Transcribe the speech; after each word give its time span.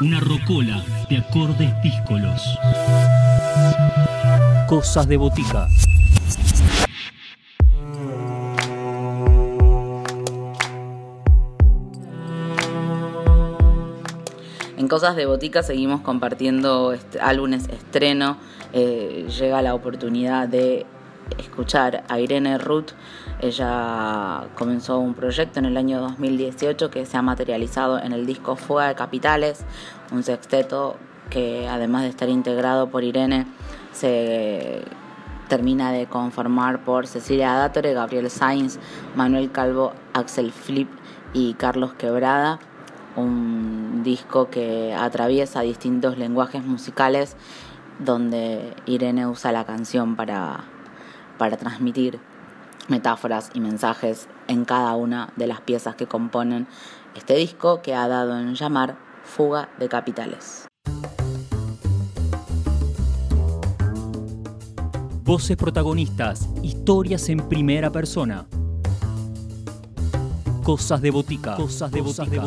Una 0.00 0.18
rocola 0.18 0.84
de 1.08 1.18
acordes 1.18 1.72
díscolos. 1.80 2.42
Cosas 4.66 5.06
de 5.06 5.16
botica. 5.16 5.68
En 14.76 14.88
Cosas 14.88 15.14
de 15.14 15.26
Botica 15.26 15.62
seguimos 15.62 16.00
compartiendo 16.00 16.94
álbumes 17.20 17.68
estreno. 17.68 18.36
Eh, 18.72 19.28
llega 19.38 19.62
la 19.62 19.74
oportunidad 19.74 20.48
de 20.48 20.86
escuchar 21.38 22.04
a 22.08 22.18
Irene 22.18 22.58
Ruth. 22.58 22.92
Ella 23.40 24.46
comenzó 24.54 24.98
un 24.98 25.14
proyecto 25.14 25.58
en 25.58 25.66
el 25.66 25.76
año 25.76 26.00
2018 26.00 26.90
que 26.90 27.06
se 27.06 27.16
ha 27.16 27.22
materializado 27.22 27.98
en 27.98 28.12
el 28.12 28.26
disco 28.26 28.56
Fuga 28.56 28.88
de 28.88 28.94
Capitales, 28.94 29.64
un 30.12 30.22
sexteto 30.22 30.96
que 31.30 31.68
además 31.68 32.02
de 32.02 32.08
estar 32.08 32.28
integrado 32.28 32.88
por 32.90 33.04
Irene, 33.04 33.46
se 33.92 34.82
termina 35.48 35.92
de 35.92 36.06
conformar 36.06 36.84
por 36.84 37.06
Cecilia 37.06 37.52
Dátore, 37.54 37.92
Gabriel 37.92 38.30
Sainz, 38.30 38.78
Manuel 39.14 39.50
Calvo, 39.50 39.92
Axel 40.12 40.52
Flip 40.52 40.88
y 41.32 41.54
Carlos 41.54 41.94
Quebrada. 41.94 42.58
Un 43.16 44.02
disco 44.02 44.50
que 44.50 44.94
atraviesa 44.94 45.60
distintos 45.60 46.18
lenguajes 46.18 46.64
musicales 46.64 47.36
donde 47.98 48.74
Irene 48.86 49.26
usa 49.26 49.52
la 49.52 49.64
canción 49.64 50.16
para 50.16 50.64
para 51.38 51.56
transmitir 51.56 52.20
metáforas 52.88 53.50
y 53.54 53.60
mensajes 53.60 54.28
en 54.48 54.64
cada 54.64 54.94
una 54.96 55.32
de 55.36 55.46
las 55.46 55.60
piezas 55.60 55.94
que 55.96 56.06
componen 56.06 56.66
este 57.14 57.34
disco 57.34 57.82
que 57.82 57.94
ha 57.94 58.08
dado 58.08 58.38
en 58.38 58.54
llamar 58.54 58.96
Fuga 59.24 59.68
de 59.78 59.88
Capitales. 59.88 60.66
Voces 65.22 65.56
protagonistas, 65.56 66.48
historias 66.62 67.30
en 67.30 67.48
primera 67.48 67.90
persona. 67.90 68.46
Cosas 70.62 71.00
de 71.00 71.10
botica. 71.10 71.56
Cosas 71.56 71.90
de 71.90 72.00
botica. 72.02 72.42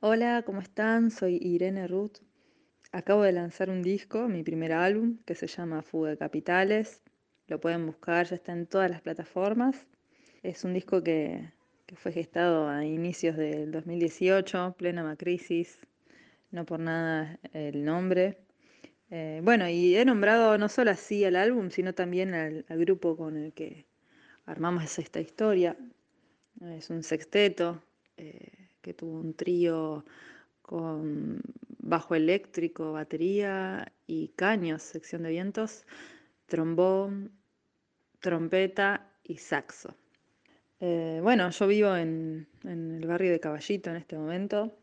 Hola, 0.00 0.42
¿cómo 0.44 0.60
están? 0.60 1.10
Soy 1.10 1.38
Irene 1.40 1.86
Ruth. 1.88 2.18
Acabo 2.94 3.22
de 3.24 3.32
lanzar 3.32 3.70
un 3.70 3.82
disco, 3.82 4.28
mi 4.28 4.44
primer 4.44 4.70
álbum, 4.70 5.18
que 5.26 5.34
se 5.34 5.48
llama 5.48 5.82
Fuga 5.82 6.10
de 6.10 6.16
Capitales. 6.16 7.02
Lo 7.48 7.58
pueden 7.58 7.86
buscar, 7.86 8.24
ya 8.24 8.36
está 8.36 8.52
en 8.52 8.68
todas 8.68 8.88
las 8.88 9.00
plataformas. 9.00 9.88
Es 10.44 10.62
un 10.62 10.74
disco 10.74 11.02
que, 11.02 11.50
fue 11.96 12.12
gestado 12.12 12.68
a 12.68 12.84
inicios 12.84 13.36
del 13.36 13.72
2018, 13.72 14.76
plena 14.78 15.02
macrisis, 15.02 15.80
no 16.52 16.64
por 16.64 16.78
nada 16.78 17.40
el 17.52 17.84
nombre. 17.84 18.38
Eh, 19.10 19.40
bueno, 19.42 19.68
y 19.68 19.96
he 19.96 20.04
nombrado 20.04 20.56
no 20.56 20.68
solo 20.68 20.92
así 20.92 21.24
al 21.24 21.34
álbum, 21.34 21.70
sino 21.70 21.94
también 21.94 22.32
al, 22.32 22.64
grupo 22.68 23.16
con 23.16 23.36
el 23.36 23.52
que 23.54 23.86
armamos 24.46 25.00
esta 25.00 25.18
historia. 25.18 25.76
Es 26.60 26.90
un 26.90 27.02
sexteto 27.02 27.82
eh, 28.16 28.68
que 28.82 28.94
tuvo 28.94 29.18
un 29.18 29.34
trío 29.34 30.04
con 30.66 31.42
bajo 31.78 32.14
eléctrico, 32.14 32.92
batería 32.92 33.92
y 34.06 34.28
caños, 34.28 34.82
sección 34.82 35.22
de 35.22 35.30
vientos, 35.30 35.84
trombón, 36.46 37.30
trompeta 38.20 39.06
y 39.22 39.36
saxo. 39.36 39.94
Eh, 40.80 41.20
bueno, 41.22 41.50
yo 41.50 41.66
vivo 41.66 41.94
en, 41.94 42.46
el 42.64 43.06
barrio 43.06 43.30
de 43.30 43.40
Caballito 43.40 43.90
en 43.90 43.96
este 43.96 44.16
momento. 44.16 44.74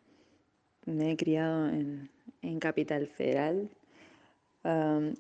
Me 0.86 1.12
he 1.12 1.18
criado 1.18 1.68
en, 1.70 2.10
Capital 2.60 3.08
Federal. 3.08 3.70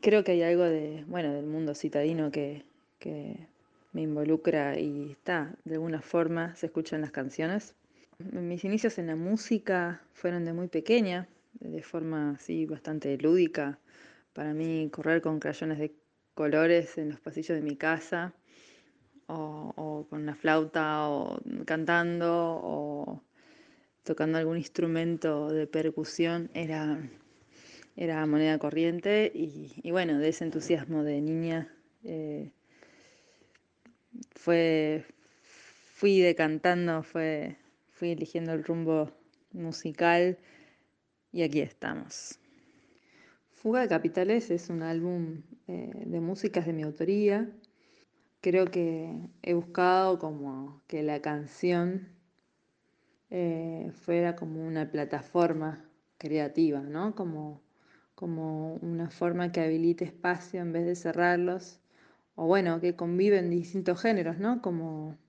creo 0.02 0.24
que 0.24 0.31
hay 0.34 0.44
algo 0.44 0.63
de, 0.63 1.03
bueno, 1.07 1.34
del 1.34 1.46
mundo 1.46 1.74
citadino 1.74 2.31
que, 2.31 2.63
que 3.00 3.47
me 3.94 4.02
involucra 4.02 4.80
y 4.80 5.12
está, 5.12 5.53
de 5.66 5.75
alguna 5.75 6.02
forma 6.02 6.56
se 6.56 6.68
escuchan 6.68 7.02
las 7.02 7.12
canciones. 7.12 7.75
Mis 8.32 8.64
inicios 8.64 8.98
en 8.98 9.08
la 9.08 9.16
música 9.16 10.02
fueron 10.14 10.46
de 10.46 10.54
muy 10.54 10.68
pequeña, 10.68 11.28
de 11.54 11.82
forma 11.82 12.32
así 12.32 12.66
bastante 12.66 13.18
lúdica. 13.18 13.80
Para 14.34 14.54
mí 14.54 14.90
correr 14.92 15.22
con 15.22 15.40
crayones 15.40 15.80
de 15.80 15.94
colores 16.34 16.98
en 16.98 17.10
los 17.10 17.20
pasillos 17.20 17.58
de 17.58 17.62
mi 17.62 17.76
casa, 17.76 18.34
o, 19.28 20.06
con 20.10 20.22
una 20.22 20.36
flauta, 20.36 21.10
o 21.10 21.40
cantando, 21.66 22.60
o 22.64 23.24
tocando 24.04 24.38
algún 24.38 24.58
instrumento 24.58 25.50
de 25.50 25.68
percusión, 25.68 26.50
era, 26.54 27.00
era 27.96 28.26
moneda 28.26 28.58
corriente. 28.60 29.31
Y, 29.34 29.90
bueno, 29.92 30.20
de 30.20 30.30
ese 30.30 30.44
entusiasmo 30.44 31.04
de 31.04 31.22
niña 31.22 31.74
eh, 32.04 32.52
fue, 34.31 35.06
fui 35.44 36.20
decantando, 36.20 37.04
fue, 37.04 37.58
fui 38.01 38.09
eligiendo 38.09 38.51
el 38.53 38.63
rumbo 38.63 39.12
musical 39.53 40.39
y 41.31 41.44
aquí 41.44 41.62
estamos. 41.62 42.39
Fuga 43.51 43.81
de 43.81 43.89
Capitales 43.89 44.50
es 44.50 44.72
un 44.72 44.81
álbum 44.81 45.44
eh, 45.67 45.91
de 46.07 46.19
músicas 46.19 46.66
de 46.66 46.73
mi 46.73 46.81
autoría. 46.81 47.47
Creo 48.41 48.66
que 48.66 49.16
he 49.44 49.53
buscado 49.53 50.17
como 50.17 50.81
que 50.88 51.03
la 51.03 51.22
canción 51.22 52.09
eh, 53.29 53.91
fuera 53.94 54.35
como 54.35 54.66
una 54.66 54.89
plataforma 54.89 55.85
creativa, 56.18 56.79
¿no? 56.79 57.13
Como, 57.13 57.62
como 58.16 58.78
una 58.78 59.12
forma 59.12 59.51
que 59.51 59.62
habilite 59.62 60.06
espacio 60.06 60.59
en 60.59 60.73
vez 60.73 60.88
de 60.88 60.95
cerrarlos. 60.95 61.79
O 62.33 62.47
bueno, 62.47 62.81
que 62.81 62.95
conviven 62.95 63.51
distintos 63.51 64.01
géneros, 64.01 64.39
¿no? 64.39 64.59
Como, 64.63 65.19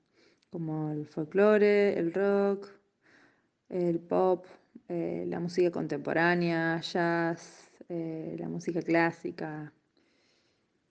como 0.53 0.93
el 0.93 1.07
folclore, 1.07 1.99
el 1.99 2.13
rock, 2.13 2.69
el 3.71 3.99
pop, 4.01 4.45
eh, 4.87 5.25
la 5.27 5.41
música 5.41 5.71
contemporánea, 5.71 6.79
jazz, 6.83 7.71
eh, 7.89 8.37
la 8.39 8.51
música 8.51 8.83
clásica. 8.83 9.73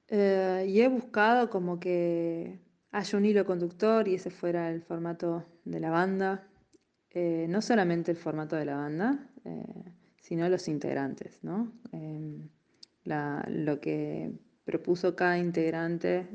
Eh, 0.07 0.65
y 0.67 0.81
he 0.81 0.87
buscado 0.87 1.51
como 1.51 1.79
que 1.79 2.59
haya 2.91 3.17
un 3.19 3.25
hilo 3.25 3.45
conductor 3.45 4.07
y 4.07 4.15
ese 4.15 4.31
fuera 4.31 4.71
el 4.71 4.81
formato 4.81 5.45
de 5.63 5.79
la 5.79 5.91
banda. 5.91 6.47
no 7.13 7.61
solamente 7.61 8.11
el 8.11 8.17
formato 8.17 8.55
de 8.55 8.65
la 8.65 8.77
banda, 8.77 9.29
sino 10.17 10.47
los 10.47 10.67
integrantes, 10.69 11.43
¿no? 11.43 11.73
Em, 11.91 12.47
lo 13.03 13.81
que 13.81 14.31
propuso 14.63 15.13
cada 15.13 15.37
integrante 15.37 16.27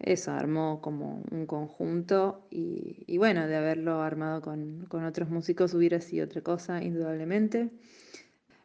eso, 0.00 0.32
armó 0.32 0.80
como 0.80 1.22
un 1.30 1.46
conjunto 1.46 2.46
y, 2.50 3.16
bueno, 3.18 3.46
de 3.46 3.56
haberlo 3.56 4.02
armado 4.02 4.40
con, 4.42 5.04
otros 5.04 5.30
músicos 5.30 5.74
hubiera 5.74 6.00
sido 6.00 6.26
otra 6.26 6.42
cosa, 6.42 6.82
indudablemente. 6.82 7.70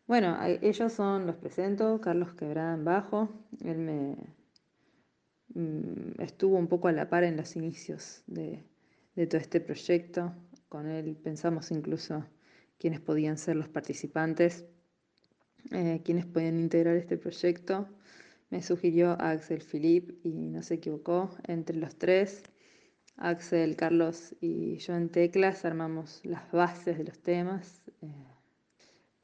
Bueno, 0.07 0.38
ellos 0.44 0.91
son, 0.91 1.28
los 1.28 1.35
presento, 1.35 2.01
Carlos 2.01 2.34
Quebrada 2.34 2.73
en 2.73 2.84
bajo, 2.84 3.29
él 3.63 3.78
me 3.78 4.16
mm, 5.53 6.19
estuvo 6.22 6.57
un 6.57 6.67
poco 6.67 6.88
a 6.88 6.91
la 6.91 7.09
par 7.09 7.23
en 7.23 7.38
los 7.38 7.56
inicios 7.56 8.23
de, 8.25 8.66
todo 9.28 9.40
este 9.40 9.59
proyecto, 9.59 10.34
con 10.67 10.88
él 10.88 11.16
pensamos 11.16 11.69
incluso 11.72 12.25
quiénes 12.79 13.01
podían 13.01 13.38
ser 13.38 13.56
los 13.56 13.67
participantes, 13.67 14.66
eh, 15.72 16.01
quiénes 16.03 16.25
podían 16.25 16.57
integrar 16.57 16.96
este 16.96 17.17
proyecto. 17.17 17.88
Me 18.49 18.61
sugirió 18.63 19.11
a 19.11 19.31
Axel 19.31 19.61
Philip 19.61 20.19
y 20.23 20.49
no 20.49 20.63
se 20.63 20.75
equivocó. 20.75 21.29
Entre 21.47 21.75
los 21.75 21.96
tres, 21.96 22.43
Axel, 23.17 23.75
Carlos 23.75 24.35
y 24.41 24.78
yo 24.78 24.96
en 24.96 25.09
teclas 25.09 25.66
armamos 25.66 26.22
las 26.23 26.51
bases 26.51 26.97
de 26.97 27.03
los 27.03 27.19
temas. 27.19 27.81
Eh, 28.01 28.25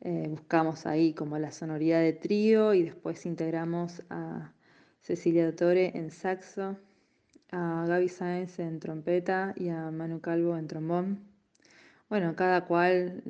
eh, 0.02 0.28
buscamos 0.30 0.86
ahí 0.86 1.14
como 1.14 1.40
la 1.40 1.52
sonoridad 1.52 2.02
de 2.02 2.14
trío 2.14 2.74
y 2.74 2.84
después 2.84 3.26
integramos 3.26 4.04
a 4.10 4.54
Cecilia 5.02 5.56
Tore 5.56 5.98
en 5.98 6.12
saxo, 6.12 6.78
a 7.52 7.86
Gaby 7.88 8.10
Sáenz 8.10 8.60
en 8.60 8.80
trompeta 8.80 9.54
y 9.56 9.70
a 9.70 9.90
Manu 9.92 10.22
Calvo 10.22 10.58
en 10.58 10.68
trombón. 10.68 11.36
Bueno, 12.10 12.36
cada 12.36 12.66
cual 12.66 13.24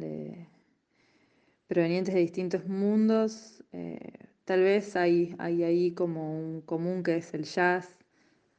provenientes 1.68 2.14
de 2.14 2.22
distintos 2.22 2.66
mundos. 2.68 3.64
Eh, 3.72 4.00
Tal 4.46 4.62
vez 4.62 4.96
hay, 4.96 5.36
hay 5.40 5.64
ahí 5.64 5.92
como 5.92 6.38
un 6.38 6.62
común 6.62 7.02
que 7.02 7.18
es 7.18 7.34
el 7.34 7.46
jazz, 7.46 7.90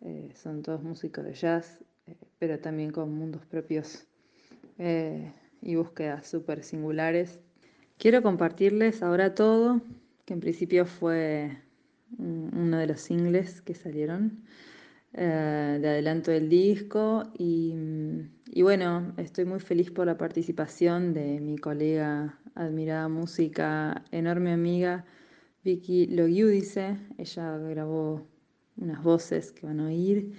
eh, 0.01 0.33
son 0.35 0.63
todos 0.63 0.83
músicos 0.83 1.25
de 1.25 1.33
jazz, 1.33 1.81
eh, 2.09 2.17
pero 2.41 2.59
también 2.59 2.91
con 2.91 3.15
mundos 3.15 3.47
propios 3.47 4.05
eh, 4.79 5.33
y 5.63 5.77
búsquedas 5.77 6.27
súper 6.27 6.65
singulares. 6.65 7.39
Quiero 7.99 8.21
compartirles 8.21 9.01
ahora 9.01 9.37
todo, 9.37 9.81
que 10.25 10.35
en 10.35 10.41
principio 10.41 10.87
fue 10.87 11.57
uno 12.19 12.79
de 12.79 12.87
los 12.89 13.01
singles 13.01 13.63
que 13.63 13.75
salieron. 13.75 14.43
de 15.13 15.89
adelanto 15.89 16.31
del 16.31 16.49
disco 16.51 17.23
y, 17.39 17.75
y, 18.51 18.63
bueno, 18.63 19.15
estoy 19.17 19.45
muy 19.47 19.61
feliz 19.61 19.91
por 19.91 20.07
la 20.07 20.19
participación 20.19 21.15
de 21.15 21.41
mi 21.41 21.57
colega, 21.57 22.39
admirada 22.55 23.09
música, 23.09 24.05
enorme 24.11 24.53
amiga 24.53 25.07
Vicky 25.67 26.07
Logiudice. 26.07 26.97
Ella 27.19 27.59
grabó 27.59 28.25
unas 28.77 29.03
voces 29.03 29.51
que 29.51 29.67
van 29.67 29.81
a 29.81 29.87
oír. 29.87 30.33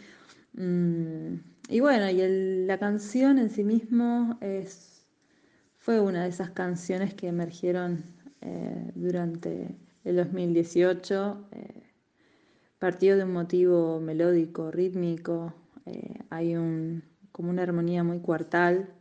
Mm, 0.54 1.36
y 1.68 1.80
bueno, 1.82 2.10
y 2.10 2.66
la 2.66 2.78
canción 2.78 3.38
en 3.38 3.50
sí 3.50 3.66
mismo 3.66 4.38
es, 4.40 5.06
fue 5.76 6.00
una 6.00 6.24
de 6.24 6.30
esas 6.30 6.52
canciones 6.52 7.14
que 7.14 7.28
emergieron 7.28 8.06
eh, 8.40 8.92
durante 8.96 9.76
el 10.06 10.16
2018. 10.16 11.50
Eh, 11.52 11.84
partió 12.80 13.18
de 13.18 13.26
un 13.26 13.34
motivo 13.34 14.00
melódico, 14.00 14.72
rítmico, 14.72 15.54
eh, 15.86 16.22
hay 16.30 16.56
un, 16.56 17.04
como 17.34 17.50
una 17.50 17.64
armonía 17.64 18.02
muy 18.06 18.20
cuartal. 18.20 18.94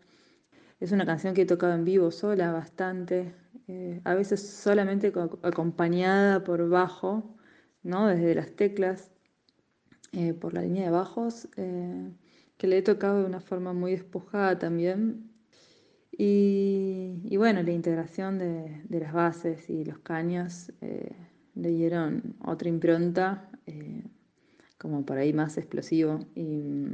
Es 0.81 0.91
una 0.91 1.07
canción 1.07 1.35
que 1.35 1.43
he 1.43 1.47
tocado 1.47 1.75
en 1.75 1.85
vivo 1.85 2.11
sola 2.11 2.51
bastante, 2.51 3.33
a 4.05 4.15
veces 4.15 4.47
solamente 4.47 5.13
acompañada 5.43 6.45
por 6.45 6.69
bajo, 6.69 7.37
¿no? 7.83 8.07
desde 8.07 8.35
las 8.35 8.53
teclas, 8.53 9.11
por 10.41 10.55
la 10.55 10.63
línea 10.63 10.85
de 10.85 10.91
bajos 10.91 11.49
que 12.57 12.67
le 12.67 12.79
he 12.79 12.83
tocado 12.83 13.21
de 13.21 13.27
una 13.27 13.41
forma 13.41 13.73
muy 13.73 13.93
despojada 13.93 14.59
también. 14.59 15.31
Y, 16.19 17.37
bueno, 17.37 17.63
la 17.63 17.73
integración 17.73 18.39
de, 18.39 18.85
las 18.89 19.13
bases 19.13 19.69
y 19.69 19.85
los 19.85 19.99
caños 19.99 20.73
eh, 20.81 21.15
le 21.55 21.69
dieron 21.71 22.37
otra 22.43 22.69
impronta, 22.69 23.51
eh, 23.67 24.03
como 24.79 25.05
por 25.05 25.19
ahí 25.19 25.35
más 25.35 25.59
explosivo, 25.59 26.21
y, 26.35 26.89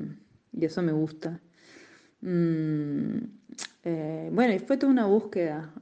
eso 0.60 0.82
me 0.82 0.92
gusta. 0.92 1.40
Mm, 2.20 3.18
eh, 3.84 4.30
bueno, 4.32 4.54
y 4.54 4.58
fue 4.58 4.76
toda 4.76 4.92
una 4.92 5.06
búsqueda 5.06 5.72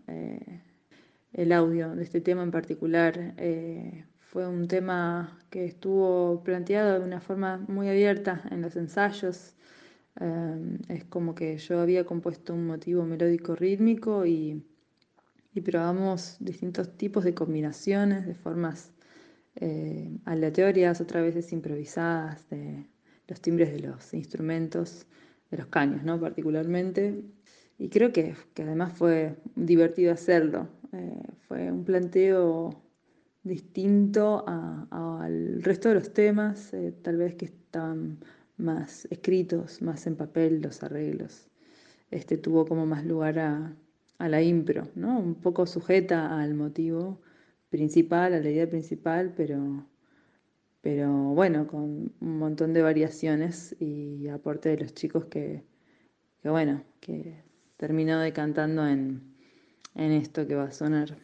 el 1.33 1.53
audio 1.53 1.95
de 1.95 2.03
este 2.03 2.21
tema 2.21 2.43
en 2.43 2.51
particular. 2.51 3.35
fue 4.19 4.47
un 4.47 4.69
tema 4.69 5.39
que 5.51 5.65
estuvo 5.65 6.43
planteado 6.45 6.99
de 7.01 7.05
una 7.05 7.21
forma 7.21 7.59
muy 7.69 7.89
abierta 7.89 8.43
en 8.51 8.63
los 8.63 8.77
ensayos. 8.77 9.55
Em, 10.21 10.79
es 10.89 11.05
como 11.05 11.35
que 11.35 11.57
yo 11.59 11.81
había 11.81 12.05
compuesto 12.05 12.55
un 12.55 12.67
motivo 12.67 13.05
melódico 13.05 13.55
rítmico 13.57 14.27
y, 14.27 14.63
probamos 15.65 16.37
distintos 16.41 16.97
tipos 16.97 17.23
de 17.25 17.35
combinaciones, 17.35 18.27
de 18.27 18.35
formas 18.35 18.93
eh, 19.57 20.19
aleatorias, 20.25 21.01
otras 21.03 21.23
veces 21.23 21.53
improvisadas, 21.53 22.49
de 22.49 22.87
los 23.29 23.41
timbres 23.43 23.73
de 23.73 23.81
los 23.81 24.15
instrumentos, 24.15 25.07
de 25.51 25.59
los 25.59 25.67
caños, 25.67 26.03
¿no? 26.03 26.19
Particularmente. 26.21 27.23
Y 27.79 27.89
creo 27.91 28.13
que, 28.13 28.35
además 28.57 28.93
fue 28.95 29.37
divertido 29.55 30.13
hacerlo. 30.13 30.69
Eh, 30.93 31.23
fue 31.47 31.71
un 31.71 31.85
planteo 31.85 32.83
distinto 33.43 34.45
al 34.47 35.63
resto 35.63 35.89
de 35.89 35.95
los 35.95 36.13
temas, 36.13 36.75
eh, 36.75 36.93
tal 37.03 37.17
vez 37.17 37.35
que 37.37 37.47
estaban 37.47 38.19
más 38.57 39.07
escritos, 39.11 39.83
más 39.83 40.07
en 40.07 40.17
papel 40.17 40.61
los 40.61 40.83
arreglos. 40.83 41.49
Este 42.11 42.37
tuvo 42.37 42.67
como 42.67 42.87
más 42.87 43.05
lugar 43.05 43.39
a, 43.39 43.77
la 44.19 44.43
impro, 44.43 44.89
¿no? 44.97 45.19
Un 45.19 45.35
poco 45.37 45.67
sujeta 45.67 46.39
al 46.39 46.55
motivo 46.55 47.21
principal, 47.71 48.35
a 48.35 48.41
la 48.41 48.51
idea 48.51 48.69
principal, 48.69 49.33
pero, 49.35 49.87
pero 50.83 51.09
bueno, 51.35 51.67
con 51.67 52.13
un 52.21 52.39
montón 52.39 52.75
de 52.75 52.83
variaciones 52.83 53.75
y 53.81 54.29
aporte 54.29 54.69
de 54.71 54.79
los 54.79 54.95
chicos 54.95 55.27
que, 55.27 55.65
bueno, 56.45 56.85
que 57.01 57.43
terminó 57.79 58.19
decantando 58.21 58.87
en, 58.87 59.30
en 59.95 60.13
esto 60.13 60.47
que 60.47 60.55
va 60.55 60.65
a 60.65 60.73
sonar. 60.73 61.17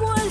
Ahora 0.00 0.30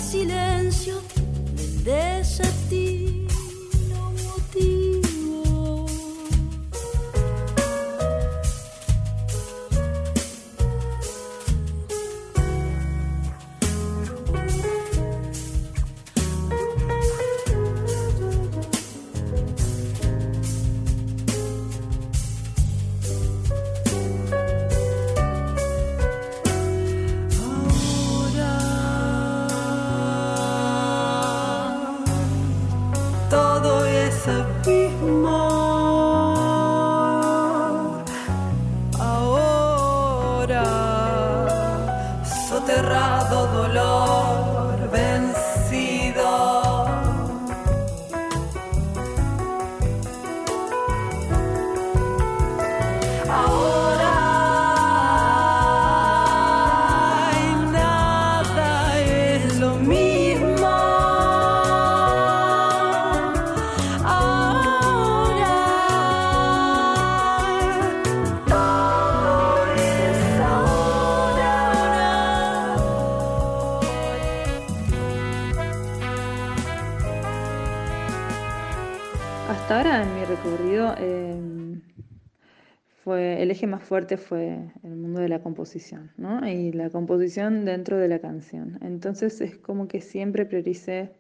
eje 83.60 83.68
más 83.68 83.84
fuerte 83.84 84.16
fue 84.16 84.72
el 84.84 84.96
mundo 84.96 85.20
de 85.20 85.28
la 85.28 85.42
composición, 85.42 86.12
¿no? 86.16 86.48
Y 86.48 86.72
la 86.72 86.90
composición 86.90 87.66
dentro 87.66 87.98
de 87.98 88.08
la 88.08 88.20
canción. 88.20 88.80
Entonces 88.82 89.42
es 89.42 89.58
como 89.58 89.90
que 89.90 90.00
siempre 90.00 90.46
prioricé 90.46 91.12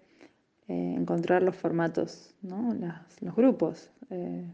eh, 0.70 0.96
encontrar 0.98 1.44
los 1.44 1.58
formatos, 1.58 2.34
¿no? 2.42 2.74
los 3.20 3.36
grupos, 3.36 3.92
eh, 4.10 4.46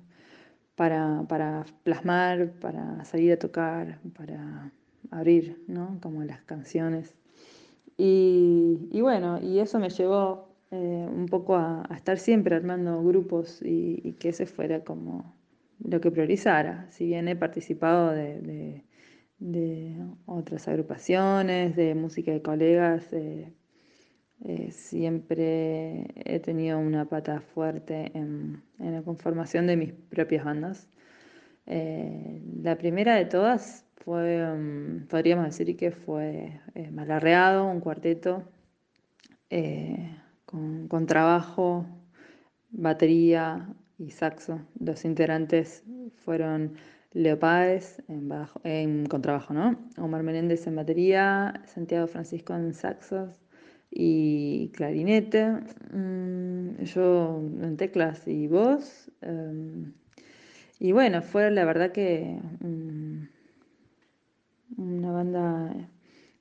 para, 0.75 1.23
para, 1.29 1.65
plasmar, 1.83 2.51
para 2.59 3.05
salir 3.05 3.33
a 3.33 3.37
tocar, 3.37 3.99
para 4.17 4.71
abrir, 5.11 5.63
¿no? 5.67 5.99
Como 6.01 6.23
las 6.23 6.41
canciones. 6.41 7.13
Y, 7.97 8.89
y 8.91 9.01
bueno, 9.01 9.39
y 9.41 9.59
eso 9.59 9.79
me 9.79 9.89
llevó 9.89 10.55
eh, 10.71 11.07
un 11.09 11.27
poco 11.27 11.55
a, 11.55 11.87
estar 11.95 12.17
siempre 12.17 12.55
armando 12.55 13.03
grupos 13.03 13.61
y, 13.61 14.13
que 14.19 14.29
ese 14.29 14.45
fuera 14.45 14.83
como 14.83 15.35
lo 15.83 16.01
que 16.01 16.11
priorizara. 16.11 16.87
Si 16.91 17.05
bien 17.05 17.27
he 17.27 17.35
participado 17.35 18.11
de, 18.11 18.83
otras 20.25 20.67
agrupaciones, 20.67 21.75
de 21.75 21.95
música 21.95 22.31
de 22.31 22.41
colegas, 22.41 23.11
eh, 23.13 23.53
eh, 24.43 24.71
siempre 24.71 26.07
he 26.25 26.39
tenido 26.39 26.79
una 26.79 27.05
pata 27.05 27.41
fuerte 27.41 28.11
en, 28.13 28.63
la 28.79 29.01
conformación 29.03 29.67
de 29.67 29.77
mis 29.77 29.93
propias 29.93 30.45
bandas. 30.45 30.87
la 31.65 32.77
primera 32.77 33.15
de 33.15 33.25
todas 33.25 33.85
fue, 33.97 34.45
mm, 34.45 35.07
podríamos 35.07 35.45
decir 35.45 35.75
que 35.77 35.91
fue 35.91 36.59
Malarreado, 36.91 37.65
un 37.67 37.79
cuarteto 37.79 38.43
con, 40.89 41.05
trabajo, 41.07 41.85
batería 42.71 43.67
y 43.97 44.11
saxo. 44.11 44.61
Los 44.79 45.05
integrantes 45.05 45.83
fueron 46.17 46.75
Leo 47.13 47.39
Páez 47.39 48.03
en, 48.07 48.27
bajo, 48.27 48.59
en 48.63 49.05
contrabajo, 49.05 49.53
¿no? 49.53 49.79
Omar 49.97 50.23
Menéndez 50.23 50.67
en 50.67 50.75
batería, 50.75 51.63
Santiago 51.65 52.07
Francisco 52.07 52.53
en 52.53 52.73
saxos 52.73 53.39
y 53.89 54.69
clarinete, 54.73 55.51
mm, 55.93 56.83
yo 56.83 57.41
en 57.61 57.77
teclas 57.77 58.27
y 58.27 58.47
voz. 58.47 59.11
Em, 59.21 59.93
y 60.79 60.91
bueno, 60.91 61.21
fue 61.21 61.49
la 61.51 61.63
verdad 61.65 61.91
que 61.91 62.39
mm, 62.59 63.27
una 64.77 65.11
banda 65.11 65.89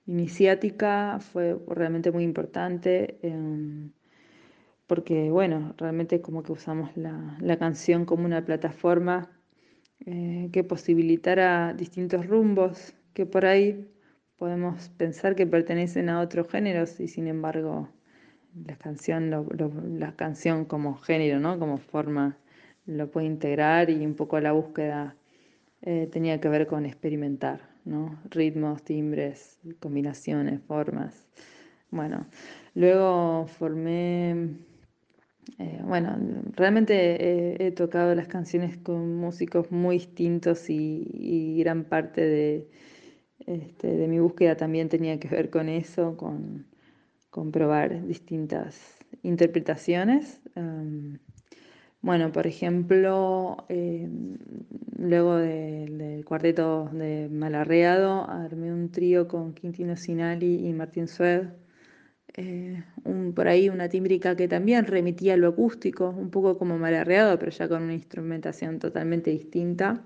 iniciática, 0.06 1.18
fue 1.20 1.56
realmente 1.68 2.10
muy 2.10 2.24
importante, 2.24 3.18
em, 3.22 3.92
porque 4.86 5.30
bueno, 5.30 5.74
realmente 5.78 6.20
como 6.20 6.42
que 6.42 6.52
usamos 6.52 6.90
la, 6.96 7.56
canción 7.58 8.04
como 8.04 8.24
una 8.24 8.44
plataforma 8.44 9.30
eh, 10.06 10.50
que 10.52 10.64
posibilitara 10.64 11.72
distintos 11.74 12.26
rumbos, 12.26 12.94
que 13.14 13.26
por 13.26 13.46
ahí 13.46 13.88
podemos 14.36 14.88
pensar 14.90 15.34
que 15.34 15.46
pertenecen 15.46 16.08
a 16.08 16.20
otros 16.20 16.48
géneros 16.48 17.00
y 17.00 17.08
sin 17.08 17.28
embargo 17.28 17.88
la 18.66 18.76
canción, 18.76 19.30
la 19.98 20.14
canción 20.16 20.64
como 20.64 20.96
género, 20.96 21.40
¿no? 21.40 21.58
como 21.58 21.78
forma, 21.78 22.38
lo 22.86 23.10
puede 23.10 23.26
integrar 23.26 23.90
y 23.90 24.04
un 24.04 24.14
poco 24.14 24.38
la 24.40 24.52
búsqueda 24.52 25.16
eh, 25.82 26.08
tenía 26.10 26.40
que 26.40 26.48
ver 26.48 26.66
con 26.66 26.86
experimentar. 26.86 27.74
Ritmos, 28.30 28.82
timbres, 28.82 29.58
combinaciones, 29.78 30.62
formas. 30.62 31.26
Bueno, 31.90 32.26
luego 32.74 33.46
formé, 33.46 34.56
eh, 35.58 35.80
bueno, 35.84 36.16
realmente 36.52 37.66
he, 37.66 37.70
tocado 37.72 38.14
las 38.14 38.28
canciones 38.28 38.76
con 38.78 39.16
músicos 39.16 39.70
muy 39.70 39.96
distintos 39.98 40.68
y, 40.70 41.56
gran 41.58 41.84
parte 41.84 42.20
de, 42.20 42.68
este, 43.46 43.88
de, 43.94 44.08
mi 44.08 44.18
búsqueda 44.18 44.56
también 44.56 44.88
tenía 44.88 45.18
que 45.18 45.28
ver 45.28 45.50
con 45.50 45.68
eso, 45.68 46.16
con, 46.16 46.66
probar 47.52 48.06
distintas 48.06 48.98
interpretaciones. 49.22 50.40
Bueno, 52.04 52.32
por 52.32 52.46
ejemplo, 52.46 53.64
eh, 53.70 54.10
luego 54.98 55.36
del 55.36 56.22
cuarteto 56.26 56.90
de 56.92 57.30
Malarreado, 57.30 58.28
armé 58.28 58.74
un 58.74 58.90
trío 58.92 59.26
con 59.26 59.54
Quintino 59.54 59.96
Sinali 59.96 60.68
y 60.68 60.74
Martín 60.74 61.08
Sued. 61.08 61.48
Eh, 62.36 62.82
por 63.34 63.48
ahí 63.48 63.68
una 63.68 63.88
tímbrica 63.88 64.36
que 64.36 64.48
también 64.48 64.86
remitía 64.86 65.34
a 65.34 65.36
lo 65.36 65.48
acústico, 65.48 66.10
un 66.10 66.30
poco 66.30 66.58
como 66.58 66.78
Malarreado, 66.78 67.38
pero 67.38 67.50
ya 67.52 67.68
con 67.68 67.82
una 67.82 67.94
instrumentación 67.94 68.78
totalmente 68.78 69.30
distinta. 69.30 70.02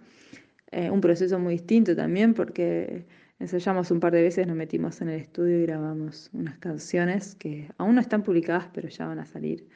Eh, 0.71 0.91
un 0.91 1.01
proceso 1.01 1.39
muy 1.39 1.55
distinto 1.55 1.97
también 1.97 2.35
porque 2.35 3.07
ensayamos 3.39 3.91
un 3.91 4.01
par 4.01 4.13
de 4.13 4.23
veces, 4.23 4.47
nos 4.47 4.57
metimos 4.57 5.01
en 5.01 5.09
el 5.09 5.21
estudio 5.21 5.59
y 5.59 5.63
grabamos 5.63 6.31
unas 6.33 6.59
canciones 6.59 7.35
que 7.35 7.71
aún 7.79 7.95
no 7.95 8.01
están 8.01 8.23
publicadas, 8.23 8.69
pero 8.75 8.89
ya 8.89 9.07
van 9.07 9.21
a 9.21 9.27
salir 9.27 9.67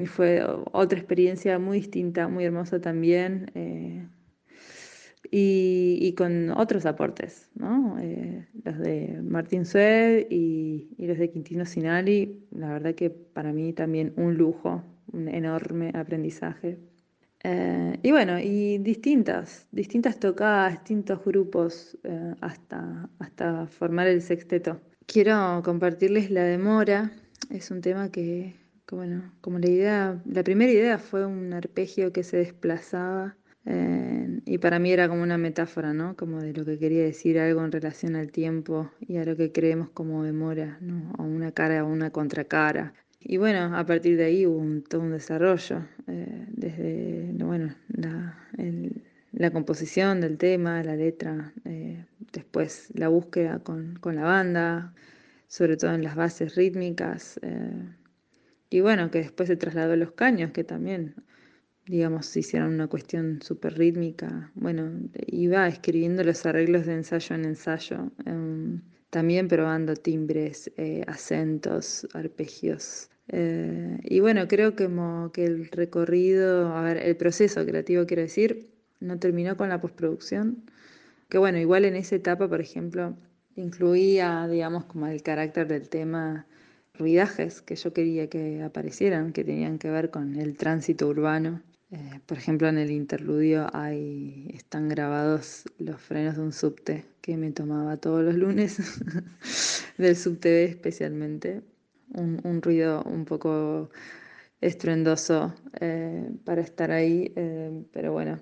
y 0.00 0.06
fue 0.06 0.44
otra 0.72 0.98
experiencia 0.98 1.58
muy 1.58 1.78
distinta, 1.78 2.28
muy 2.28 2.44
hermosa 2.44 2.80
también. 2.80 3.50
Eh, 3.54 4.06
y, 5.30 6.14
con 6.16 6.50
otros 6.50 6.86
aportes, 6.86 7.50
¿no? 7.54 7.98
Eh, 8.00 8.46
los 8.64 8.78
de 8.78 9.20
Martín 9.22 9.64
Sued 9.64 10.26
y, 10.30 10.88
los 10.98 11.18
de 11.18 11.30
Quintino 11.30 11.64
Sinali, 11.64 12.46
la 12.50 12.72
verdad 12.72 12.94
que 12.94 13.10
para 13.10 13.52
mí 13.52 13.72
también 13.72 14.12
un 14.16 14.36
lujo, 14.36 14.82
un 15.12 15.28
enorme 15.28 15.92
aprendizaje. 15.94 16.78
Eh, 17.44 17.98
y 18.02 18.10
bueno, 18.10 18.38
y 18.40 18.78
distintas, 18.78 19.68
distintas 19.70 20.18
tocadas, 20.18 20.72
distintos 20.72 21.24
grupos 21.24 21.98
hasta, 22.40 23.08
hasta 23.18 23.66
formar 23.66 24.08
el 24.08 24.22
sexteto. 24.22 24.80
Quiero 25.06 25.62
compartirles 25.64 26.30
la 26.30 26.42
demora, 26.42 27.12
es 27.50 27.70
un 27.70 27.80
tema 27.80 28.10
que, 28.10 28.56
bueno, 28.90 29.32
como 29.40 29.58
la 29.58 29.68
idea, 29.68 30.22
la 30.26 30.42
primera 30.42 30.72
idea 30.72 30.98
fue 30.98 31.24
un 31.24 31.52
arpegio 31.52 32.12
que 32.12 32.24
se 32.24 32.38
desplazaba 32.38 33.36
eh, 33.64 34.25
y 34.48 34.58
para 34.58 34.78
mí 34.78 34.92
era 34.92 35.08
como 35.08 35.22
una 35.24 35.38
metáfora, 35.38 35.92
¿no? 35.92 36.14
Como 36.16 36.40
de 36.40 36.52
lo 36.52 36.64
que 36.64 36.78
quería 36.78 37.02
decir 37.02 37.36
algo 37.40 37.64
en 37.64 37.72
relación 37.72 38.14
al 38.14 38.30
tiempo 38.30 38.92
y 39.00 39.16
a 39.16 39.24
lo 39.24 39.36
que 39.36 39.50
creemos 39.50 39.90
como 39.90 40.22
demora, 40.22 40.78
¿no? 40.80 41.12
A 41.18 41.22
una 41.22 41.50
cara 41.50 41.84
o 41.84 41.88
una 41.88 42.10
contracara. 42.10 42.94
Y 43.18 43.38
bueno, 43.38 43.76
a 43.76 43.84
partir 43.84 44.16
de 44.16 44.26
ahí 44.26 44.46
hubo 44.46 44.58
un, 44.58 44.84
todo 44.84 45.00
un 45.00 45.10
desarrollo, 45.10 45.84
eh, 46.06 46.46
desde, 46.50 47.32
bueno, 47.44 47.74
la, 47.88 49.50
composición 49.50 50.20
del 50.20 50.38
tema, 50.38 50.80
la 50.84 50.94
letra, 50.94 51.52
eh, 51.64 52.04
después 52.32 52.90
la 52.94 53.08
búsqueda 53.08 53.58
con, 53.58 53.96
con, 54.00 54.14
la 54.14 54.22
banda, 54.22 54.94
sobre 55.48 55.76
todo 55.76 55.92
en 55.92 56.04
las 56.04 56.14
bases 56.14 56.54
rítmicas. 56.54 57.40
Y 58.70 58.80
bueno, 58.80 59.10
que 59.10 59.18
después 59.18 59.48
se 59.48 59.56
trasladó 59.56 59.94
a 59.94 59.96
los 59.96 60.12
caños, 60.12 60.52
que 60.52 60.62
también, 60.62 61.16
digamos, 61.86 62.36
hicieron 62.36 62.74
una 62.74 62.88
cuestión 62.88 63.40
súper 63.42 63.78
rítmica. 63.78 64.50
Bueno, 64.54 64.90
iba 65.26 65.66
escribiendo 65.68 66.24
los 66.24 66.44
arreglos 66.46 66.86
de 66.86 66.94
ensayo 66.94 67.36
en 67.36 67.44
ensayo, 67.44 68.10
em, 68.24 68.82
también 69.10 69.48
probando 69.48 69.94
timbres, 69.94 70.70
eh, 70.76 71.04
acentos, 71.06 72.06
arpegios. 72.12 73.10
Eh, 73.28 73.98
y 74.04 74.20
bueno, 74.20 74.46
creo 74.48 74.74
que, 74.76 74.84
como 74.86 75.30
que 75.32 75.44
el 75.44 75.68
recorrido, 75.70 76.74
a 76.74 76.82
ver, 76.82 76.98
el 76.98 77.16
proceso 77.16 77.64
creativo, 77.64 78.06
quiero 78.06 78.22
decir, 78.22 78.68
no 79.00 79.18
terminó 79.18 79.56
con 79.56 79.68
la 79.68 79.80
postproducción. 79.80 80.64
Que 81.28 81.38
bueno, 81.38 81.58
igual 81.58 81.84
en 81.84 81.96
esa 81.96 82.16
etapa, 82.16 82.48
por 82.48 82.60
ejemplo, 82.60 83.16
incluía, 83.56 84.46
digamos, 84.48 84.84
como 84.86 85.06
el 85.06 85.22
carácter 85.22 85.68
del 85.68 85.88
tema 85.88 86.46
ruidajes 86.94 87.62
que 87.62 87.76
yo 87.76 87.92
quería 87.92 88.28
que 88.28 88.62
aparecieran, 88.62 89.32
que 89.32 89.44
tenían 89.44 89.78
que 89.78 89.90
ver 89.90 90.10
con 90.10 90.36
el 90.36 90.56
tránsito 90.56 91.08
urbano. 91.08 91.62
Eh, 91.96 92.20
por 92.26 92.36
ejemplo, 92.36 92.68
en 92.68 92.76
el 92.76 92.90
interludio 92.90 93.68
hay, 93.72 94.50
están 94.52 94.86
grabados 94.86 95.64
los 95.78 95.98
frenos 95.98 96.36
de 96.36 96.42
un 96.42 96.52
subte 96.52 97.06
que 97.22 97.38
me 97.38 97.50
tomaba 97.52 97.96
todos 97.96 98.22
los 98.22 98.34
lunes, 98.34 98.76
del 99.96 100.14
subte 100.14 100.64
especialmente. 100.64 101.62
Un, 102.14 102.60
ruido 102.62 103.02
un 103.04 103.24
poco 103.24 103.90
estruendoso 104.60 105.54
eh, 105.80 106.30
para 106.44 106.60
estar 106.60 106.90
ahí, 106.90 107.32
eh, 107.34 107.82
pero 107.92 108.12
bueno, 108.12 108.38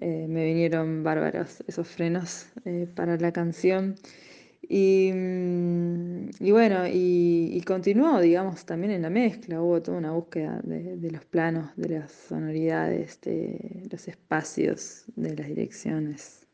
me 0.00 0.44
vinieron 0.44 1.02
bárbaros 1.02 1.64
esos 1.66 1.88
frenos 1.88 2.46
para 2.94 3.16
la 3.16 3.32
canción. 3.32 3.96
Y, 4.68 5.12
mm, 5.12 6.30
y 6.40 6.50
bueno, 6.50 6.86
y, 6.88 7.60
continuó, 7.66 8.20
digamos, 8.20 8.64
también 8.66 8.92
en 8.92 9.02
la 9.02 9.10
mezcla, 9.10 9.60
hubo 9.62 9.82
toda 9.82 9.98
una 9.98 10.12
búsqueda 10.12 10.60
de, 10.64 10.96
de 10.96 11.10
los 11.10 11.24
planos, 11.24 11.70
de 11.76 11.88
las 12.00 12.12
sonoridades, 12.12 13.20
de 13.22 13.88
los 13.90 14.08
espacios, 14.08 15.04
de 15.16 15.36
las 15.36 15.46
direcciones. 15.48 16.45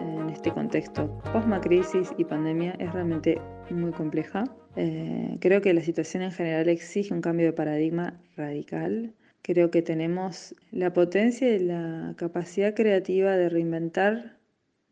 En 0.00 0.30
este 0.30 0.50
contexto 0.50 1.18
post-crisis 1.32 2.10
y 2.16 2.24
pandemia 2.24 2.74
es 2.78 2.92
realmente 2.92 3.40
muy 3.70 3.92
compleja. 3.92 4.44
Eh, 4.76 5.36
creo 5.40 5.60
que 5.60 5.74
la 5.74 5.82
situación 5.82 6.22
en 6.22 6.32
general 6.32 6.68
exige 6.68 7.12
un 7.12 7.20
cambio 7.20 7.46
de 7.46 7.52
paradigma 7.52 8.20
radical. 8.36 9.14
Creo 9.42 9.70
que 9.70 9.82
tenemos 9.82 10.54
la 10.70 10.92
potencia 10.92 11.54
y 11.54 11.58
la 11.58 12.14
capacidad 12.16 12.74
creativa 12.74 13.36
de 13.36 13.48
reinventar 13.48 14.38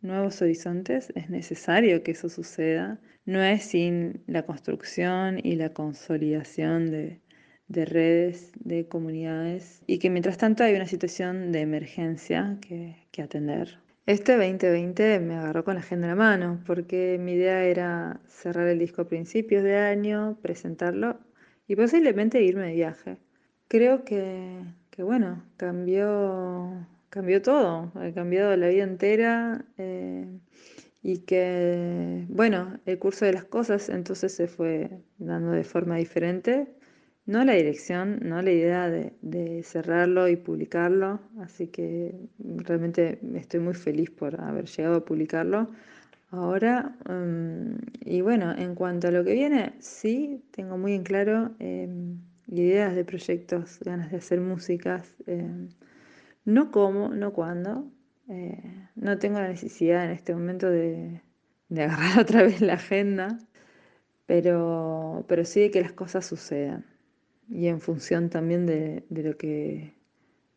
nuevos 0.01 0.42
horizontes. 0.42 1.12
Es 1.14 1.31
necesario 1.31 2.03
que 2.03 2.12
eso 2.12 2.29
suceda. 2.29 3.01
No 3.25 3.42
es 3.42 3.62
sin 3.64 4.23
la 4.27 4.44
construcción 4.44 5.40
y 5.42 5.57
la 5.57 5.70
consolidación 5.70 6.90
de, 6.90 7.20
redes, 7.68 8.53
de 8.61 8.87
comunidades, 8.87 9.83
y 9.87 9.98
que 9.98 10.11
mientras 10.11 10.38
tanto 10.38 10.64
hay 10.64 10.74
una 10.74 10.87
situación 10.87 11.53
de 11.53 11.61
emergencia 11.61 12.59
que 12.61 13.22
atender. 13.22 13.85
Este 14.07 14.33
2020 14.37 15.18
me 15.20 15.35
agarró 15.35 15.64
con 15.64 15.74
la 15.74 15.81
agenda 15.81 16.07
en 16.07 16.11
la 16.11 16.16
mano, 16.16 16.61
porque 16.66 17.16
mi 17.18 17.33
idea 17.33 17.64
era 17.64 18.20
cerrar 18.29 18.68
el 18.68 18.79
disco 18.79 19.00
a 19.00 19.09
principios 19.09 19.64
de 19.64 19.79
año, 19.79 20.37
presentarlo 20.42 21.18
y 21.66 21.74
posiblemente 21.74 22.42
irme 22.42 22.66
de 22.66 22.74
viaje. 22.74 23.16
Creo 23.66 24.05
que, 24.05 24.61
bueno, 24.98 25.42
cambió, 25.57 26.87
cambió 27.09 27.40
todo, 27.40 27.92
ha 27.94 28.12
cambiado 28.12 28.55
la 28.59 28.68
vida 28.68 28.85
entera 28.85 29.64
eh, 29.79 30.27
y 31.03 31.20
que, 31.20 32.27
bueno, 32.29 32.79
el 32.85 32.98
curso 32.98 33.24
de 33.24 33.33
las 33.33 33.44
cosas 33.44 33.88
entonces 33.88 34.35
se 34.35 34.48
fue 34.48 34.90
dando 35.16 35.53
de 35.53 35.64
forma 35.64 35.96
diferente 35.96 36.68
no 37.27 37.45
la 37.45 37.55
dirección, 37.55 38.21
no 38.23 38.43
la 38.43 38.51
idea 38.51 38.91
de, 38.91 39.63
cerrarlo 39.63 40.29
y 40.29 40.37
publicarlo, 40.37 41.21
así 41.41 41.69
que 41.69 42.15
realmente 42.39 43.19
estoy 43.35 43.61
muy 43.61 43.75
feliz 43.75 44.11
por 44.11 44.41
haber 44.41 44.67
llegado 44.67 44.97
a 44.97 45.05
publicarlo 45.05 45.71
ahora. 46.31 46.97
Em, 47.09 47.79
y 48.05 48.21
bueno, 48.21 48.55
en 48.57 48.75
cuanto 48.75 49.09
a 49.09 49.11
lo 49.11 49.25
que 49.25 49.33
viene, 49.33 49.75
sí, 49.81 50.45
tengo 50.51 50.77
muy 50.79 50.93
en 50.95 51.03
claro 51.05 51.55
em, 51.59 52.19
ideas 52.49 52.95
de 52.95 53.05
proyectos, 53.05 53.81
ganas 53.81 54.11
de 54.11 54.19
hacer 54.19 54.41
músicas, 54.41 55.15
em, 55.27 55.69
no 56.45 56.71
cómo, 56.71 57.09
no 57.11 57.33
cuándo. 57.33 57.91
Eh, 58.29 58.89
no 58.97 59.19
tengo 59.19 59.39
la 59.41 59.49
necesidad 59.49 60.05
en 60.07 60.11
este 60.13 60.35
momento 60.35 60.71
de, 60.71 61.23
de 61.69 61.83
agarrar 61.83 62.19
otra 62.21 62.43
vez 62.43 62.61
la 62.61 62.75
agenda, 62.75 63.39
pero, 64.27 65.25
pero 65.29 65.45
sí 65.45 65.61
de 65.63 65.71
que 65.71 65.83
las 65.83 65.93
cosas 65.93 66.27
sucedan 66.27 66.93
y 67.48 67.68
en 67.68 67.80
función 67.80 68.30
también 68.30 68.66
de, 68.66 69.04
lo 69.11 69.37
que, 69.37 69.94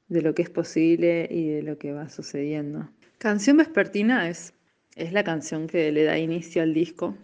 de 0.07 0.21
lo 0.21 0.33
que 0.33 0.41
es 0.41 0.49
posible 0.49 1.27
y 1.29 1.49
de 1.49 1.63
lo 1.63 1.77
que 1.77 1.91
va 1.91 2.09
sucediendo. 2.09 2.89
Canción 3.17 3.57
Vespertina 3.57 4.29
es, 4.29 4.53
es 4.95 5.13
la 5.13 5.23
canción 5.23 5.67
que 5.67 5.91
le 5.91 6.03
da 6.03 6.17
inicio 6.17 6.61
al 6.61 6.73
disco. 6.73 7.17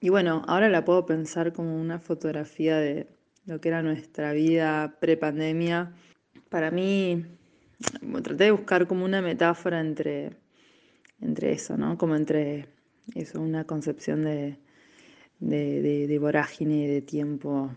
Y 0.00 0.08
bueno, 0.08 0.42
ahora 0.46 0.68
la 0.68 0.84
puedo 0.84 1.06
pensar 1.06 1.52
como 1.52 1.78
una 1.78 1.98
fotografía 1.98 2.78
de 2.78 3.06
lo 3.46 3.60
que 3.60 3.68
era 3.68 3.82
nuestra 3.82 4.32
vida 4.32 4.96
pre-pandemia, 5.00 5.92
para 6.50 6.70
mí, 6.70 7.24
traté 8.22 8.44
de 8.44 8.50
buscar 8.50 8.86
como 8.86 9.04
una 9.04 9.22
metáfora 9.22 9.80
entre, 9.80 10.32
entre 11.20 11.52
eso, 11.52 11.76
¿no? 11.76 11.96
Como 11.96 12.16
entre 12.16 12.66
eso, 13.14 13.40
una 13.40 13.64
concepción 13.64 14.24
de, 14.24 14.58
de, 15.38 16.06
de, 16.06 16.18
vorágine, 16.18 16.88
de 16.88 17.00
tiempo, 17.00 17.70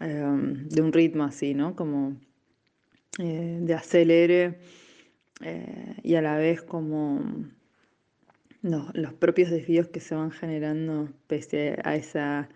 em, 0.00 0.68
de 0.68 0.82
un 0.82 0.92
ritmo 0.92 1.24
así, 1.24 1.54
¿no? 1.54 1.76
Como 1.76 2.16
eh, 3.18 3.58
de 3.62 3.74
acelere 3.74 4.58
eh, 5.40 5.94
y 6.02 6.16
a 6.16 6.22
la 6.22 6.36
vez 6.36 6.62
como 6.62 7.22
los 8.62 9.14
propios 9.14 9.50
desvíos 9.50 9.88
que 9.88 10.00
se 10.00 10.14
van 10.14 10.32
generando 10.32 11.08
pese 11.28 11.78
a 11.84 11.94
esa 11.94 12.48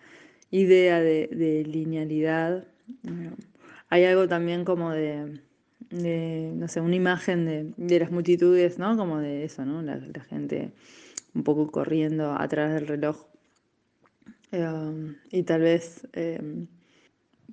idea 0.51 1.01
de, 1.01 1.65
linealidad. 1.67 2.67
hay 3.89 4.05
algo 4.05 4.27
también 4.29 4.65
como 4.65 4.91
de, 4.91 5.41
no 5.91 6.69
sé, 6.69 6.81
una 6.81 6.97
imagen 6.97 7.75
de, 7.77 8.01
las 8.01 8.11
multitudes, 8.11 8.79
¿no? 8.79 8.97
Como 8.97 9.19
de 9.19 9.45
eso, 9.45 9.65
¿no? 9.65 9.83
La, 9.83 10.01
gente 10.29 10.73
un 11.35 11.45
poco 11.45 11.71
corriendo 11.71 12.33
a 12.33 12.49
través 12.49 12.75
del 12.75 12.89
reloj. 12.89 13.27
Eh, 14.53 15.15
y 15.31 15.45
tal 15.45 15.61
vez 15.61 16.09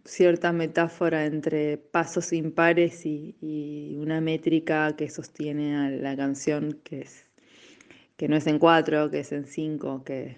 cierta 0.05 0.51
metáfora 0.51 1.25
entre 1.25 1.77
pasos 1.77 2.33
impares 2.33 3.05
y, 3.05 3.35
y, 3.41 3.97
una 3.97 4.21
métrica 4.21 4.95
que 4.95 5.09
sostiene 5.09 5.75
a 5.75 5.89
la 5.89 6.15
canción 6.15 6.79
que 6.83 7.01
es 7.01 7.27
que 8.17 8.27
no 8.27 8.35
es 8.35 8.47
en 8.47 8.57
cuatro, 8.59 9.11
que 9.11 9.19
es 9.19 9.31
en 9.31 9.45
cinco, 9.45 10.03
que 10.03 10.37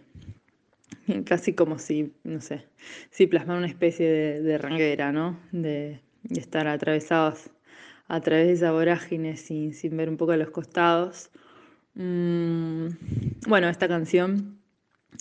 casi 1.25 1.53
como 1.53 1.79
si, 1.79 2.13
no 2.23 2.41
sé, 2.41 2.65
si 3.09 3.25
plasmar 3.27 3.57
una 3.57 3.67
especie 3.67 4.07
de, 4.07 4.41
de 4.41 4.57
ranguera, 4.57 5.11
¿no? 5.11 5.39
De, 5.51 6.01
estar 6.29 6.67
atravesados 6.67 7.49
a 8.09 8.19
través 8.19 8.47
de 8.47 8.53
esa 8.53 8.73
vorágine 8.73 9.37
sin, 9.37 9.73
sin 9.73 9.95
ver 9.95 10.09
un 10.09 10.17
poco 10.17 10.33
a 10.33 10.37
los 10.37 10.49
costados. 10.49 11.31
Mm, 11.93 12.87
bueno, 13.47 13.69
esta 13.69 13.87
canción 13.87 14.59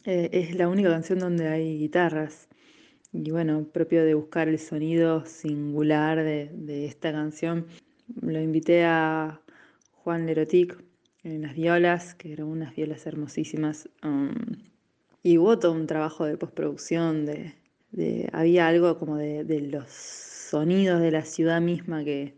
eh, 0.05 0.29
es 0.33 0.57
la 0.57 0.68
única 0.68 0.90
canción 0.90 1.20
donde 1.20 1.48
hay 1.48 1.79
guitarras. 1.79 2.48
Y 3.12 3.31
bueno, 3.31 3.64
propio 3.73 4.05
de 4.05 4.14
buscar 4.14 4.49
el 4.49 4.59
sonido 4.59 5.25
singular 5.25 6.23
de, 6.23 6.51
de 6.53 6.87
esta 6.87 7.12
canción, 7.12 7.66
lo 8.21 8.40
invité 8.40 8.85
a 8.85 9.40
Juan 9.92 10.27
Lerotic, 10.27 10.83
en 11.25 11.42
las 11.42 11.55
violas, 11.55 12.14
que 12.14 12.33
eran 12.33 12.47
unas 12.47 12.75
violas 12.75 13.07
hermosísimas. 13.07 13.88
Um, 14.03 14.35
y 15.23 15.38
hubo 15.38 15.59
todo 15.59 15.73
un 15.73 15.87
trabajo 15.87 16.25
de 16.25 16.37
postproducción, 16.37 17.27
de, 17.27 17.55
había 18.33 18.68
algo 18.68 18.99
como 18.99 19.16
de, 19.16 19.68
los 19.71 19.88
sonidos 19.90 21.01
de 21.01 21.11
la 21.11 21.25
ciudad 21.25 21.61
misma 21.61 22.05
que, 22.05 22.35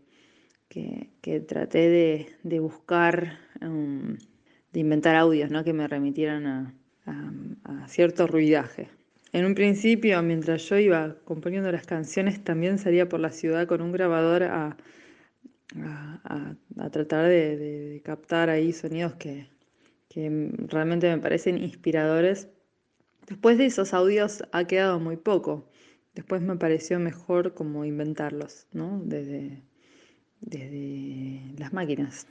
que, 0.69 1.39
traté 1.41 1.89
de, 1.89 2.27
de 2.43 2.59
buscar, 2.59 3.39
um, 3.61 4.17
de 4.73 4.79
inventar 4.79 5.15
audios 5.15 5.51
¿no? 5.51 5.63
que 5.63 5.73
me 5.73 5.87
remitieran 5.87 6.47
a, 6.47 6.73
a 7.05 7.87
cierto 7.87 8.27
ruidaje. 8.27 8.89
En 9.33 9.45
un 9.45 9.55
principio, 9.55 10.21
mientras 10.21 10.67
yo 10.67 10.77
iba 10.77 11.15
componiendo 11.23 11.71
las 11.71 11.85
canciones, 11.85 12.43
también 12.43 12.77
salía 12.77 13.07
por 13.07 13.19
la 13.21 13.31
ciudad 13.31 13.65
con 13.65 13.81
un 13.81 13.91
grabador 13.93 14.43
a, 14.43 14.77
a, 15.75 16.89
tratar 16.91 17.27
de, 17.27 18.01
captar 18.03 18.49
ahí 18.49 18.73
sonidos 18.73 19.15
que, 19.15 19.49
realmente 20.67 21.09
me 21.09 21.21
parecen 21.21 21.57
inspiradores. 21.57 22.49
Después 23.27 23.57
de 23.57 23.67
esos 23.67 23.93
audios 23.93 24.43
ha 24.51 24.65
quedado 24.65 24.99
muy 24.99 25.15
poco. 25.15 25.69
Después 26.13 26.41
me 26.41 26.57
pareció 26.57 26.99
mejor 26.99 27.53
como 27.53 27.85
inventarlos, 27.85 28.67
¿no? 28.73 29.01
desde 29.05 29.63
las 31.57 31.71
máquinas. 31.71 32.27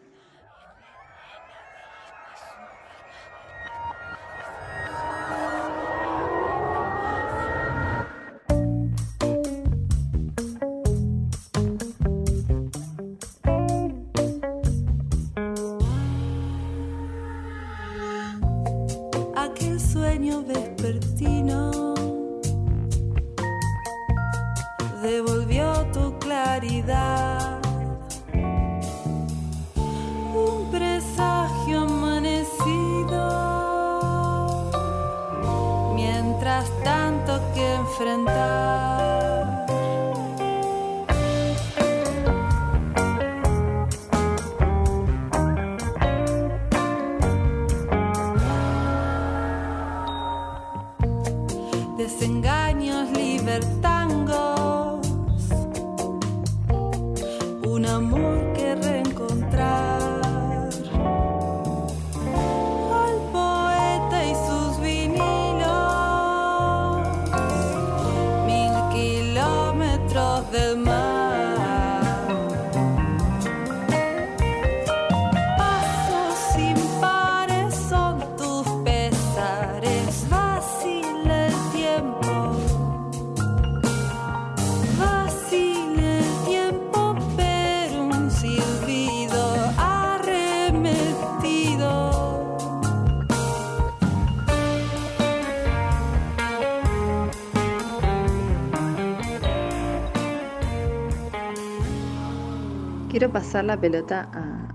Pasar 103.33 103.64
la 103.64 103.81
pelota 103.81 104.29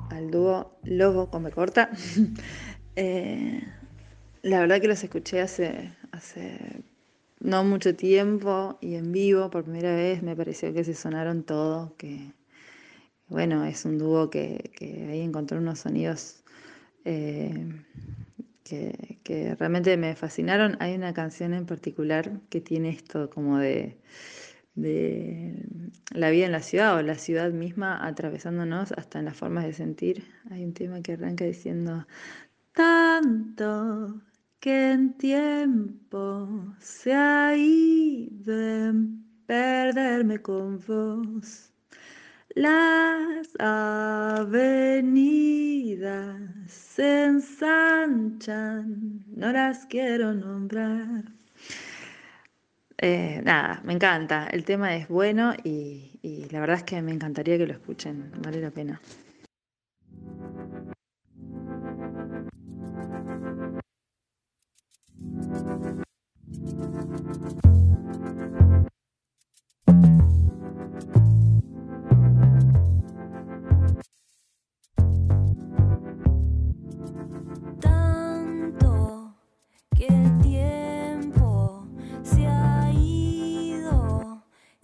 al 0.10 0.32
dúo 0.32 0.78
Lobo 0.84 1.30
con 1.30 1.50
corta. 1.52 1.90
Eh, 2.98 3.62
la 4.42 4.62
verdad 4.62 4.80
que 4.80 4.88
los 4.88 5.04
escuché 5.04 5.42
hace, 5.42 5.92
no 7.42 7.66
mucho 7.66 7.94
tiempo 7.94 8.78
y 8.80 8.96
en 8.96 9.12
vivo 9.12 9.50
por 9.50 9.66
primera 9.66 9.94
vez 9.94 10.24
me 10.24 10.34
pareció 10.34 10.74
que 10.74 10.86
se 10.86 10.94
sonaron 10.94 11.44
todo, 11.44 11.94
que 11.98 12.32
bueno, 13.28 13.66
es 13.66 13.84
un 13.84 13.98
dúo 13.98 14.30
que, 14.30 14.72
ahí 15.12 15.20
encontró 15.20 15.58
unos 15.58 15.80
sonidos 15.80 16.46
eh, 17.04 17.84
que 18.64 19.56
realmente 19.60 19.98
me 19.98 20.16
fascinaron. 20.16 20.78
Hay 20.80 20.96
una 20.96 21.14
canción 21.14 21.54
en 21.54 21.66
particular 21.66 22.40
que 22.50 22.62
tiene 22.62 22.92
esto 22.92 23.30
como 23.30 23.58
de 23.58 23.98
de 24.76 25.66
la 26.12 26.30
vida 26.30 26.46
en 26.46 26.52
la 26.52 26.62
ciudad 26.62 26.98
o 26.98 27.02
la 27.02 27.16
ciudad 27.16 27.52
misma 27.52 28.06
atravesándonos 28.06 28.92
hasta 28.92 29.20
en 29.20 29.26
las 29.26 29.38
formas 29.38 29.66
de 29.66 29.74
sentir. 29.74 30.24
Hay 30.52 30.64
un 30.64 30.74
tema 30.74 31.02
que 31.02 31.14
arranca 31.14 31.46
diciendo, 31.46 32.06
tanto 32.74 34.22
que 34.60 34.92
en 34.92 35.14
tiempo 35.14 36.76
se 36.80 37.14
ha 37.14 37.56
ido 37.56 38.60
en 38.60 39.24
perderme 39.46 40.42
con 40.42 40.80
vos. 40.88 41.72
Las 42.56 43.50
avenidas 43.60 44.96
se 46.68 47.26
ensanchan, 47.26 49.24
no 49.36 49.52
las 49.52 49.86
quiero 49.88 50.34
nombrar. 50.34 51.35
Eh, 52.98 53.42
nada, 53.44 53.82
me 53.84 53.94
encanta. 53.94 54.48
El 54.48 54.64
tema 54.66 54.96
es 54.96 55.08
bueno 55.08 55.54
y, 55.64 56.20
y 56.22 56.48
la 56.50 56.60
verdad 56.60 56.78
es 56.78 56.84
que 56.84 57.02
me 57.02 57.12
encantaría 57.12 57.58
que 57.58 57.68
lo 57.68 57.74
escuchen. 57.74 58.32
Vale 58.42 58.62
la 58.62 58.72
pena. 58.72 59.02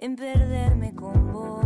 En 0.02 0.16
perderme 0.16 0.96
con 0.96 1.32
vos. 1.32 1.61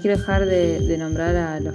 Quiero 0.00 0.16
dejar 0.16 0.46
de, 0.46 0.96
nombrar 0.98 1.36
a 1.36 1.60
los, 1.60 1.74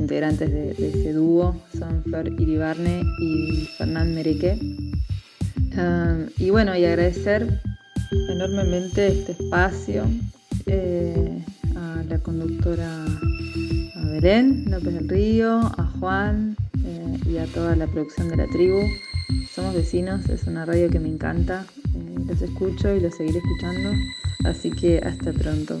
integrantes 0.00 0.50
de, 0.50 0.70
ese 0.70 1.12
dúo, 1.12 1.60
son 1.76 2.02
Flor 2.04 2.28
Iribarne 2.28 3.02
y 3.20 3.68
Fernán 3.76 4.14
Mereque. 4.14 4.58
Y 6.38 6.50
bueno, 6.50 6.76
y 6.76 6.84
agradecer 6.84 7.60
enormemente 8.30 9.08
este 9.08 9.32
espacio 9.32 10.04
eh, 10.66 11.44
a 11.76 12.02
la 12.08 12.18
conductora 12.18 13.04
a 13.04 14.20
López 14.20 14.94
del 14.94 15.08
Río, 15.08 15.60
a 15.60 15.92
Juan 15.98 16.56
eh, 16.84 17.18
y 17.26 17.38
a 17.38 17.46
toda 17.46 17.76
la 17.76 17.86
producción 17.86 18.28
de 18.28 18.36
la 18.36 18.46
tribu. 18.48 18.80
Somos 19.54 19.74
vecinos, 19.74 20.28
es 20.28 20.44
una 20.44 20.64
radio 20.64 20.88
que 20.88 20.98
me 20.98 21.08
encanta, 21.08 21.64
eh, 21.94 22.14
los 22.26 22.40
escucho 22.42 22.94
y 22.94 23.00
los 23.00 23.16
seguiré 23.16 23.38
escuchando, 23.38 23.90
así 24.44 24.70
que 24.70 24.98
hasta 24.98 25.32
pronto. 25.32 25.80